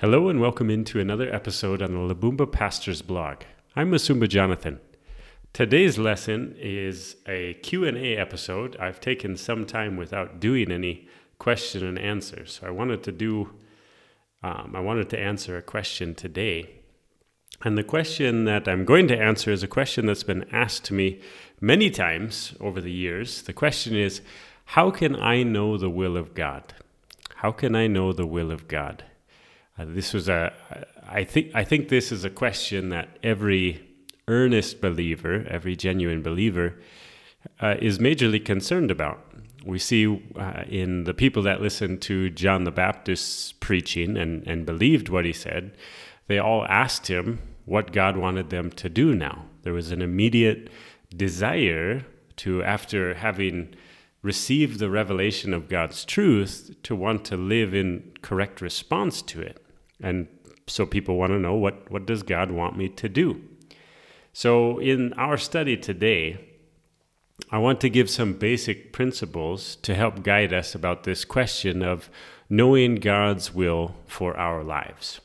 [0.00, 3.42] Hello and welcome into another episode on the Labumba Pastors blog.
[3.76, 4.80] I'm Musumba Jonathan.
[5.52, 8.78] Today's lesson is a Q&A episode.
[8.78, 11.06] I've taken some time without doing any
[11.38, 12.46] question and answer.
[12.46, 13.50] So I wanted to do
[14.42, 16.80] um, I wanted to answer a question today.
[17.62, 20.94] And the question that I'm going to answer is a question that's been asked to
[20.94, 21.20] me
[21.60, 23.42] many times over the years.
[23.42, 24.22] The question is,
[24.64, 26.72] how can I know the will of God?
[27.34, 29.04] How can I know the will of God?
[29.80, 30.52] Uh, this was a,
[31.08, 33.80] I think, I think this is a question that every
[34.28, 36.74] earnest believer, every genuine believer,
[37.60, 39.24] uh, is majorly concerned about.
[39.64, 44.66] We see uh, in the people that listened to John the Baptist's preaching and, and
[44.66, 45.74] believed what he said,
[46.26, 49.46] they all asked him what God wanted them to do now.
[49.62, 50.68] There was an immediate
[51.16, 52.04] desire
[52.36, 53.74] to, after having
[54.22, 59.64] received the revelation of God's truth, to want to live in correct response to it.
[60.02, 60.28] And
[60.66, 63.40] so people want to know what, what does God want me to do?
[64.32, 66.38] So in our study today,
[67.50, 72.10] I want to give some basic principles to help guide us about this question of
[72.48, 75.20] knowing God's will for our lives.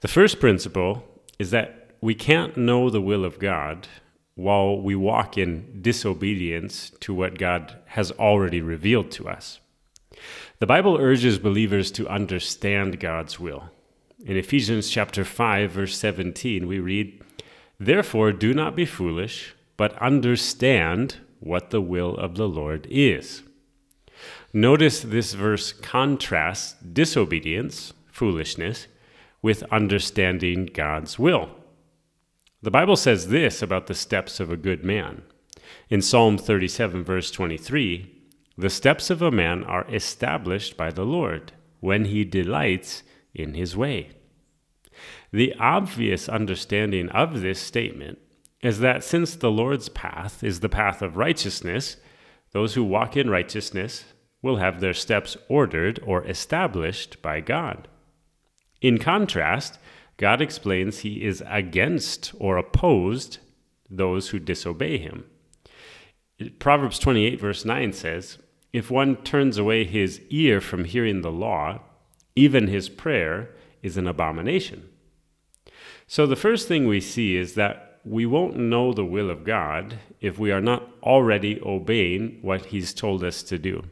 [0.00, 1.04] The first principle
[1.38, 3.88] is that we can't know the will of God
[4.34, 9.60] while we walk in disobedience to what God has already revealed to us.
[10.58, 13.70] The Bible urges believers to understand God's will.
[14.26, 17.22] In Ephesians chapter 5 verse 17 we read,
[17.78, 23.44] "Therefore do not be foolish, but understand what the will of the Lord is."
[24.52, 28.88] Notice this verse contrasts disobedience, foolishness,
[29.42, 31.50] with understanding God's will.
[32.62, 35.22] The Bible says this about the steps of a good man.
[35.88, 38.06] In Psalm 37, verse 23,
[38.58, 43.76] the steps of a man are established by the Lord when he delights in his
[43.76, 44.08] way.
[45.32, 48.18] The obvious understanding of this statement
[48.62, 51.96] is that since the Lord's path is the path of righteousness,
[52.52, 54.04] those who walk in righteousness
[54.42, 57.88] will have their steps ordered or established by God.
[58.80, 59.78] In contrast,
[60.16, 63.38] God explains he is against or opposed
[63.90, 65.24] those who disobey him.
[66.58, 68.38] Proverbs 28, verse 9 says,
[68.72, 71.80] If one turns away his ear from hearing the law,
[72.34, 73.50] even his prayer
[73.82, 74.88] is an abomination.
[76.06, 79.98] So the first thing we see is that we won't know the will of God
[80.20, 83.82] if we are not already obeying what he's told us to do.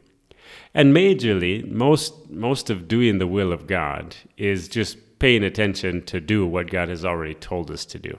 [0.73, 6.21] And majorly, most most of doing the will of God is just paying attention to
[6.21, 8.17] do what God has already told us to do.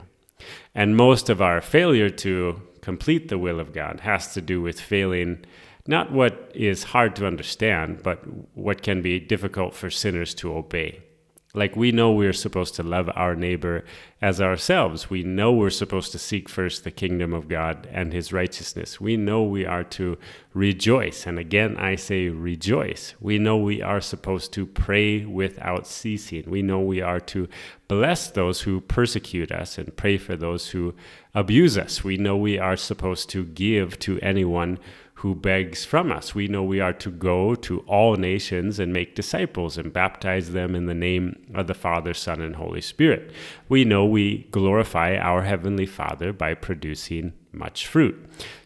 [0.75, 4.79] And most of our failure to complete the will of God has to do with
[4.79, 5.45] failing
[5.87, 8.21] not what is hard to understand, but
[8.55, 11.01] what can be difficult for sinners to obey.
[11.53, 13.85] Like we know we're supposed to love our neighbor
[14.21, 15.09] as ourselves.
[15.09, 18.99] We know we're supposed to seek first the kingdom of God and his righteousness.
[18.99, 20.17] We know we are to
[20.53, 21.25] rejoice.
[21.25, 23.15] And again, I say rejoice.
[23.21, 26.43] We know we are supposed to pray without ceasing.
[26.47, 27.47] We know we are to
[27.87, 30.95] bless those who persecute us and pray for those who
[31.33, 32.03] abuse us.
[32.03, 34.79] We know we are supposed to give to anyone
[35.17, 36.35] who begs from us.
[36.35, 40.75] We know we are to go to all nations and make disciples and baptize them
[40.75, 43.31] in the name of the Father, Son, and Holy Spirit.
[43.67, 48.15] We know we glorify our Heavenly Father by producing much fruit.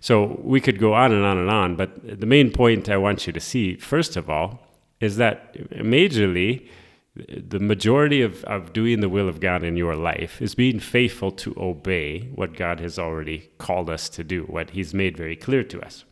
[0.01, 3.28] So we could go on and on and on, but the main point I want
[3.28, 4.68] you to see, first of all,
[5.00, 6.68] is that majorly,
[7.16, 11.31] the majority of, of doing the will of God in your life is being faithful
[11.31, 15.63] to obey what God has already called us to do, what He's made very clear
[15.63, 16.03] to us.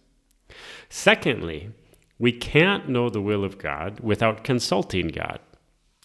[0.90, 1.70] Secondly,
[2.18, 5.40] we can't know the will of God without consulting God.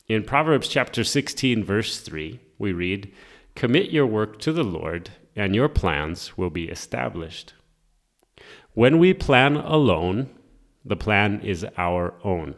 [0.07, 3.13] In Proverbs chapter 16, verse 3, we read,
[3.55, 7.55] Commit your work to the Lord, and your plans will be established.
[8.75, 10.29] When we plan alone,
[10.85, 12.55] the plan is our own.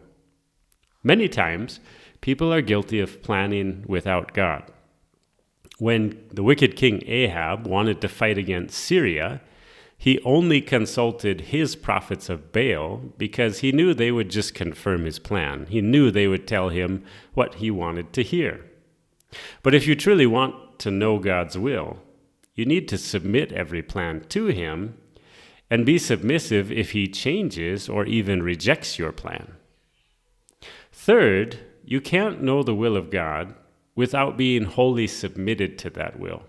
[1.03, 1.79] Many times,
[2.21, 4.65] people are guilty of planning without God.
[5.79, 9.41] When the wicked king Ahab wanted to fight against Syria,
[9.99, 15.19] he only consulted his prophets of Baal because he knew they would just confirm his
[15.19, 15.67] plan.
[15.67, 17.05] He knew they would tell him
[17.35, 18.65] what he wanted to hear.
[19.63, 21.99] But if you truly want to know God's will,
[22.55, 24.99] you need to submit every plan to him
[25.71, 29.55] and be submissive if he changes or even rejects your plan.
[30.93, 33.55] Third, you can't know the will of God
[33.95, 36.43] without being wholly submitted to that will.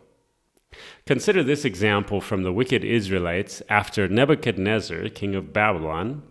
[1.06, 6.24] Consider this example from the wicked Israelites after Nebuchadnezzar, king of Babylon,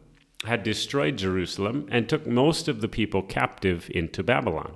[0.44, 4.75] had destroyed Jerusalem and took most of the people captive into Babylon.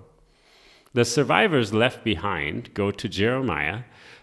[0.92, 3.82] The survivors left behind go to Jeremiah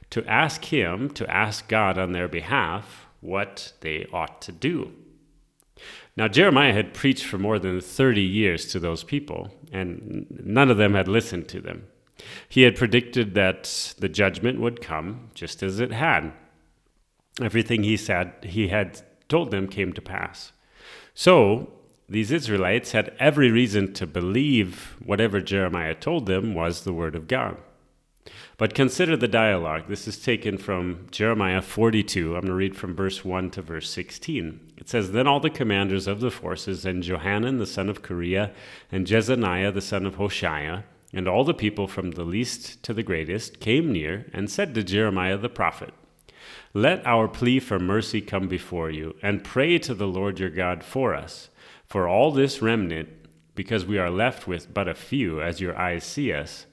[0.09, 4.93] to ask him to ask God on their behalf what they ought to do.
[6.15, 10.77] Now, Jeremiah had preached for more than 30 years to those people, and none of
[10.77, 11.87] them had listened to them.
[12.49, 16.33] He had predicted that the judgment would come just as it had.
[17.41, 20.51] Everything he said he had told them came to pass.
[21.13, 21.71] So,
[22.09, 27.27] these Israelites had every reason to believe whatever Jeremiah told them was the word of
[27.27, 27.57] God.
[28.57, 29.83] But consider the dialogue.
[29.87, 32.35] This is taken from Jeremiah 42.
[32.35, 34.73] I'm going to read from verse 1 to verse 16.
[34.77, 38.51] It says Then all the commanders of the forces, and Johanan the son of Kareah,
[38.91, 40.83] and Jezaniah the son of Hoshea,
[41.13, 44.83] and all the people from the least to the greatest came near and said to
[44.83, 45.93] Jeremiah the prophet,
[46.73, 50.83] Let our plea for mercy come before you, and pray to the Lord your God
[50.83, 51.49] for us,
[51.85, 53.09] for all this remnant,
[53.55, 56.67] because we are left with but a few, as your eyes see us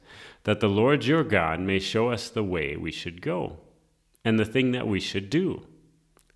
[0.45, 3.59] that the Lord your God may show us the way we should go
[4.25, 5.67] and the thing that we should do.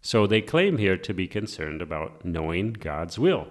[0.01, 3.49] So they claim here to be concerned about knowing God's will.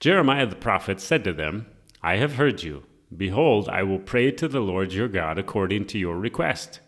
[0.00, 1.66] Jeremiah the prophet said to them,
[2.02, 2.84] I have heard you.
[3.16, 6.80] Behold, I will pray to the Lord your God according to your request.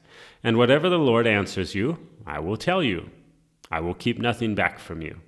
[0.43, 3.11] And whatever the Lord answers you, I will tell you.
[3.71, 5.21] I will keep nothing back from you.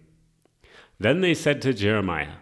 [0.99, 2.35] Then they said to Jeremiah,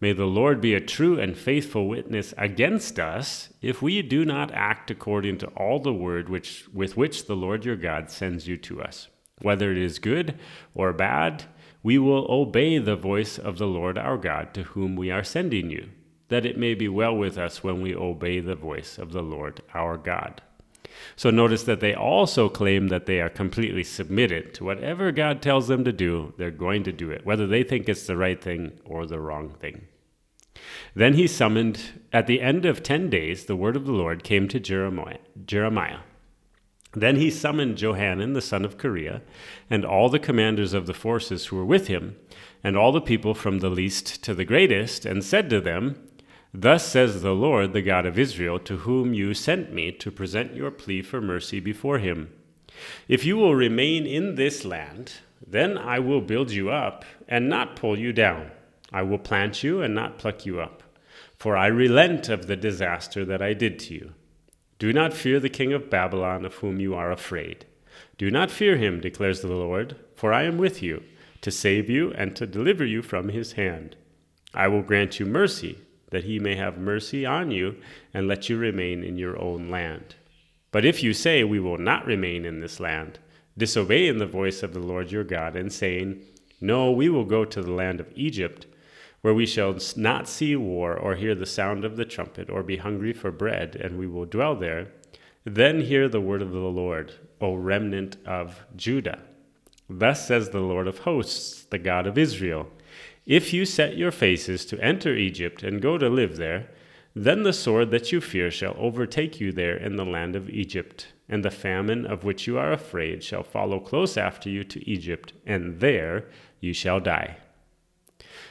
[0.00, 4.52] May the Lord be a true and faithful witness against us if we do not
[4.52, 8.56] act according to all the word which, with which the Lord your God sends you
[8.58, 9.08] to us.
[9.42, 10.38] Whether it is good
[10.74, 11.44] or bad,
[11.82, 15.70] we will obey the voice of the Lord our God to whom we are sending
[15.70, 15.90] you,
[16.30, 19.60] that it may be well with us when we obey the voice of the Lord
[19.74, 20.42] our God.
[21.16, 25.68] So notice that they also claim that they are completely submitted to whatever God tells
[25.68, 28.72] them to do, they're going to do it, whether they think it's the right thing
[28.84, 29.86] or the wrong thing.
[30.94, 34.48] Then he summoned, at the end of ten days, the word of the Lord came
[34.48, 35.18] to Jeremiah.
[35.46, 36.00] Jeremiah.
[36.92, 39.22] Then he summoned Johanan the son of Kareah,
[39.70, 42.16] and all the commanders of the forces who were with him,
[42.64, 46.08] and all the people from the least to the greatest, and said to them,
[46.52, 50.56] Thus says the Lord, the God of Israel, to whom you sent me to present
[50.56, 52.32] your plea for mercy before him.
[53.08, 55.12] If you will remain in this land,
[55.46, 58.50] then I will build you up and not pull you down.
[58.92, 60.82] I will plant you and not pluck you up,
[61.38, 64.12] for I relent of the disaster that I did to you.
[64.80, 67.66] Do not fear the king of Babylon, of whom you are afraid.
[68.18, 71.02] Do not fear him, declares the Lord, for I am with you,
[71.42, 73.96] to save you and to deliver you from his hand.
[74.52, 75.78] I will grant you mercy,
[76.10, 77.76] that he may have mercy on you
[78.12, 80.16] and let you remain in your own land.
[80.72, 83.18] But if you say, We will not remain in this land,
[83.56, 86.22] disobeying the voice of the Lord your God, and saying,
[86.60, 88.66] No, we will go to the land of Egypt,
[89.22, 92.76] where we shall not see war or hear the sound of the trumpet or be
[92.76, 94.88] hungry for bread, and we will dwell there,
[95.44, 99.22] then hear the word of the Lord, O remnant of Judah.
[99.88, 102.70] Thus says the Lord of hosts, the God of Israel
[103.30, 106.68] If you set your faces to enter Egypt and go to live there,
[107.14, 111.12] then the sword that you fear shall overtake you there in the land of Egypt,
[111.28, 115.32] and the famine of which you are afraid shall follow close after you to Egypt,
[115.46, 116.24] and there
[116.58, 117.36] you shall die.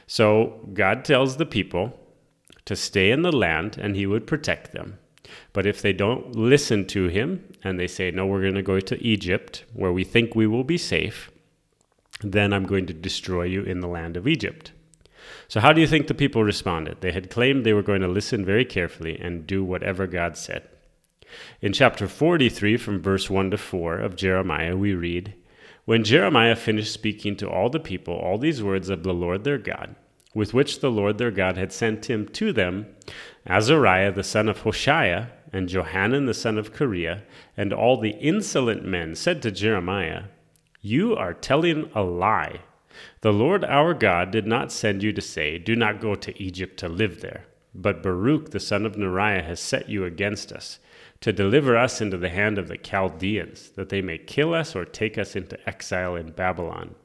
[0.08, 2.00] So God tells the people
[2.64, 4.98] to stay in the land and he would protect them.
[5.52, 8.80] But if they don't listen to him and they say, No, we're going to go
[8.80, 11.30] to Egypt where we think we will be safe,
[12.22, 14.72] then I'm going to destroy you in the land of Egypt.
[15.48, 17.02] So, how do you think the people responded?
[17.02, 20.68] They had claimed they were going to listen very carefully and do whatever God said.
[21.62, 25.36] In chapter 43, from verse 1 to 4 of Jeremiah, we read,
[25.86, 29.58] when Jeremiah finished speaking to all the people all these words of the Lord their
[29.58, 29.96] God,
[30.36, 32.86] with which the Lord their God had sent him to them,
[33.48, 37.24] Azariah the son of Hoshea, and Johanan the son of Kareah,
[37.58, 40.26] and all the insolent men said to Jeremiah,
[40.82, 42.62] You are telling a lie.
[43.22, 46.78] The Lord our God did not send you to say, Do not go to Egypt
[46.80, 47.46] to live there.
[47.76, 50.80] But Baruch the son of Neriah has set you against us
[51.22, 54.86] to deliver us into the hand of the Chaldeans, that they may kill us or
[54.86, 56.96] take us into exile in Babylon.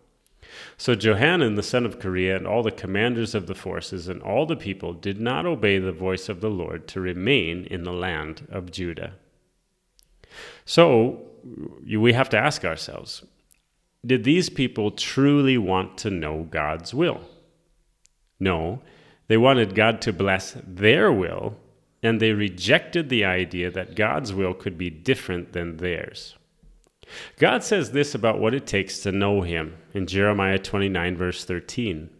[0.76, 4.46] So Johanan the son of Kareah and all the commanders of the forces and all
[4.46, 8.46] the people did not obey the voice of the Lord to remain in the land
[8.50, 9.14] of Judah.
[10.64, 11.26] So
[11.84, 13.24] we have to ask ourselves
[14.06, 17.20] did these people truly want to know God's will?
[18.38, 18.82] No,
[19.28, 21.56] they wanted God to bless their will
[22.04, 26.36] and they rejected the idea that God's will could be different than theirs.
[27.38, 32.10] God says this about what it takes to know Him in Jeremiah 29, verse 13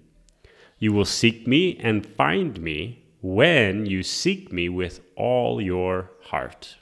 [0.78, 6.76] You will seek me and find me when you seek me with all your heart.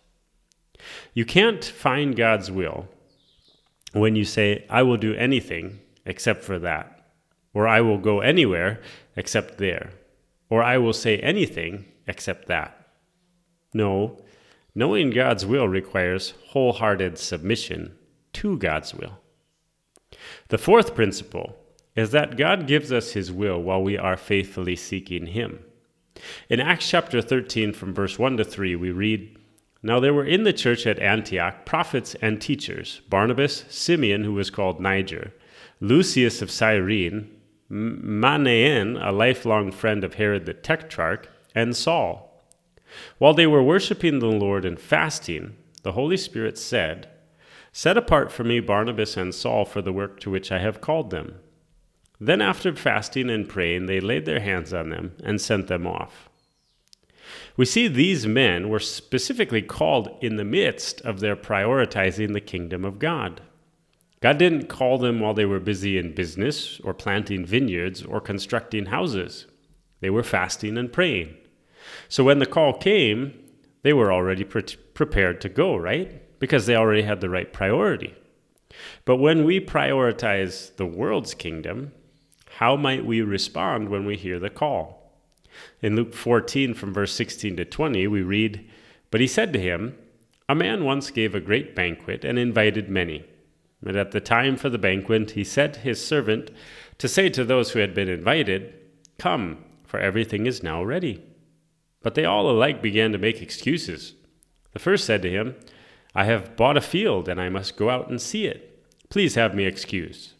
[1.12, 2.88] You can't find God's will
[3.92, 7.06] when you say, I will do anything except for that,
[7.54, 8.80] or I will go anywhere
[9.16, 9.90] except there,
[10.48, 12.88] or I will say anything except that.
[13.74, 14.22] No,
[14.74, 17.96] knowing God's will requires wholehearted submission
[18.34, 19.18] to God's will.
[20.48, 21.56] The fourth principle
[21.94, 25.60] is that God gives us his will while we are faithfully seeking him.
[26.48, 29.36] In Acts chapter 13, from verse 1 to 3, we read
[29.82, 34.50] Now there were in the church at Antioch prophets and teachers Barnabas, Simeon, who was
[34.50, 35.32] called Niger,
[35.80, 37.28] Lucius of Cyrene,
[37.70, 42.40] Manaen, a lifelong friend of Herod the Tetrarch, and Saul.
[43.18, 47.08] While they were worshiping the Lord and fasting, the Holy Spirit said,
[47.72, 51.10] Set apart for me Barnabas and Saul for the work to which I have called
[51.10, 51.36] them.
[52.20, 56.28] Then, after fasting and praying, they laid their hands on them and sent them off.
[57.56, 62.84] We see these men were specifically called in the midst of their prioritizing the kingdom
[62.84, 63.40] of God.
[64.20, 68.86] God didn't call them while they were busy in business or planting vineyards or constructing
[68.86, 69.46] houses.
[70.00, 71.36] They were fasting and praying.
[72.08, 73.34] So when the call came,
[73.82, 74.62] they were already pre-
[74.94, 76.38] prepared to go, right?
[76.38, 78.14] Because they already had the right priority.
[79.04, 81.92] But when we prioritize the world's kingdom,
[82.58, 85.01] how might we respond when we hear the call?
[85.80, 88.68] In Luke 14, from verse 16 to 20, we read,
[89.10, 89.96] But he said to him,
[90.48, 93.24] A man once gave a great banquet and invited many.
[93.84, 96.50] And at the time for the banquet, he sent his servant
[96.98, 98.74] to say to those who had been invited,
[99.18, 101.22] Come, for everything is now ready.
[102.02, 104.14] But they all alike began to make excuses.
[104.72, 105.56] The first said to him,
[106.14, 108.84] I have bought a field, and I must go out and see it.
[109.08, 110.32] Please have me excused.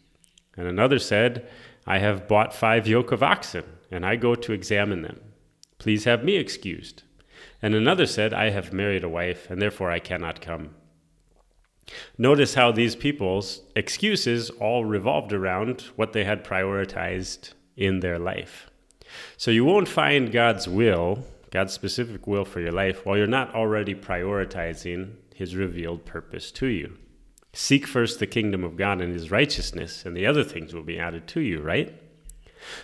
[0.55, 1.47] And another said,
[1.85, 5.19] I have bought five yoke of oxen, and I go to examine them.
[5.77, 7.03] Please have me excused.
[7.61, 10.75] And another said, I have married a wife, and therefore I cannot come.
[12.17, 18.69] Notice how these people's excuses all revolved around what they had prioritized in their life.
[19.37, 23.53] So you won't find God's will, God's specific will for your life, while you're not
[23.53, 26.97] already prioritizing His revealed purpose to you.
[27.53, 30.97] Seek first the kingdom of God and his righteousness, and the other things will be
[30.97, 31.93] added to you, right?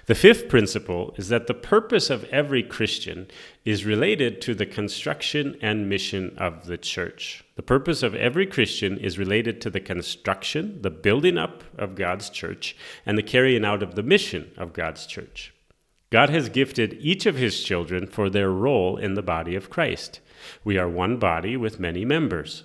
[0.06, 3.28] The fifth principle is that the purpose of every Christian
[3.66, 7.44] is related to the construction and mission of the church.
[7.56, 12.30] The purpose of every Christian is related to the construction, the building up of God's
[12.30, 15.54] church, and the carrying out of the mission of God's church.
[16.10, 20.22] God has gifted each of his children for their role in the body of Christ.
[20.64, 22.64] We are one body with many members.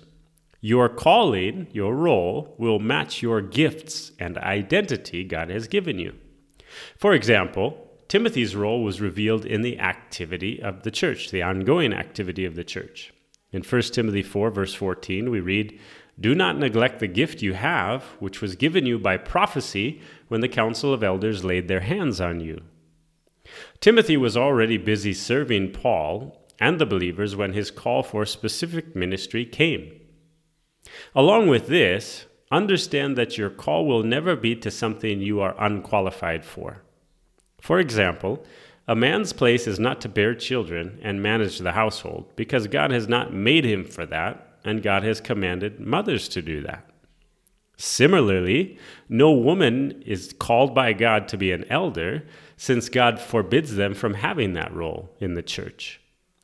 [0.61, 6.15] Your calling, your role, will match your gifts and identity God has given you.
[6.97, 12.45] For example, Timothy's role was revealed in the activity of the church, the ongoing activity
[12.45, 13.13] of the church.
[13.51, 15.79] In 1 Timothy 4, verse 14, we read,
[16.19, 20.49] Do not neglect the gift you have, which was given you by prophecy when the
[20.49, 22.61] council of elders laid their hands on you.
[23.79, 29.45] Timothy was already busy serving Paul and the believers when his call for specific ministry
[29.45, 29.91] came.
[31.13, 36.45] Along with this, understand that your call will never be to something you are unqualified
[36.45, 36.83] for.
[37.59, 38.45] For example,
[38.87, 43.07] a man's place is not to bear children and manage the household, because God has
[43.07, 46.89] not made him for that, and God has commanded mothers to do that.
[47.77, 48.77] Similarly,
[49.09, 52.23] no woman is called by God to be an elder,
[52.57, 55.99] since God forbids them from having that role in the church.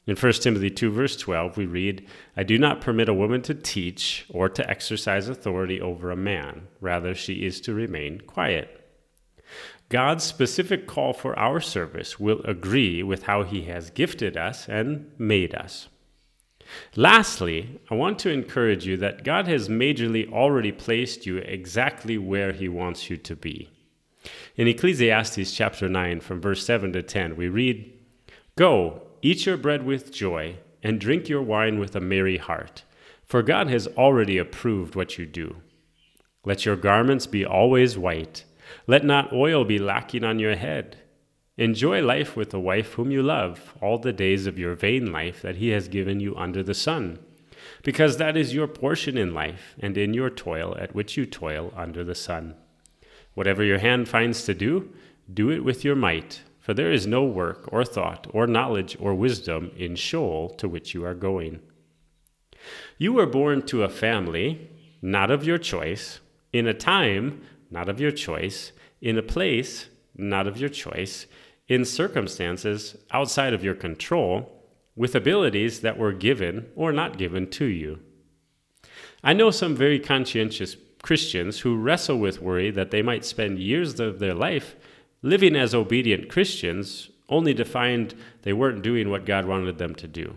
[0.08, 3.54] In 1 Timothy 2, verse 12, we read, I do not permit a woman to
[3.54, 6.68] teach or to exercise authority over a man.
[6.80, 8.82] Rather, she is to remain quiet.
[9.90, 15.12] God's specific call for our service will agree with how He has gifted us and
[15.20, 15.88] made us.
[16.96, 22.54] Lastly, I want to encourage you that God has majorly already placed you exactly where
[22.54, 23.70] He wants you to be.
[24.56, 27.92] In Ecclesiastes chapter 9, from verse 7 to 10, we read,
[28.56, 32.84] Go, Eat your bread with joy, and drink your wine with a merry heart,
[33.24, 35.58] for God has already approved what you do.
[36.44, 38.46] Let your garments be always white.
[38.88, 40.98] Let not oil be lacking on your head.
[41.56, 45.44] Enjoy life with the wife whom you love, all the days of your vain life
[45.44, 47.20] that he has given you under the sun,
[47.84, 51.72] because that is your portion in life and in your toil at which you toil
[51.76, 52.56] under the sun.
[53.36, 54.92] Whatever your hand finds to do,
[55.32, 59.14] do it with your might for there is no work or thought or knowledge or
[59.14, 61.60] wisdom in Sheol to which you are going.
[62.98, 64.70] You were born to a family,
[65.02, 66.20] not of your choice,
[66.54, 67.42] in a time,
[67.72, 71.26] not of your choice, in a place, not of your choice,
[71.68, 74.52] in circumstances outside of your control
[74.96, 78.00] with abilities that were given or not given to you.
[79.24, 84.00] I know some very conscientious Christians who wrestle with worry that they might spend years
[84.00, 84.76] of their life
[85.22, 90.08] living as obedient Christians only to find they weren't doing what God wanted them to
[90.08, 90.36] do.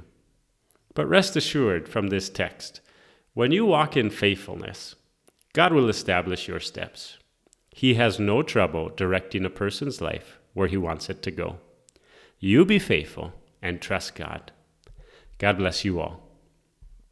[0.95, 2.81] But rest assured from this text,
[3.33, 4.95] when you walk in faithfulness,
[5.53, 7.19] God will establish your steps.
[7.71, 11.59] He has no trouble directing a person's life where He wants it to go.
[12.39, 14.53] You be faithful and trust God.
[15.39, 16.24] God bless you all.